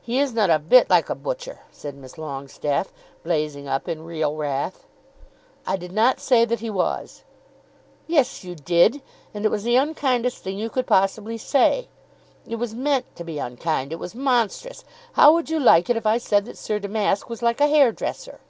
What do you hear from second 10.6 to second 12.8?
could possibly say. It was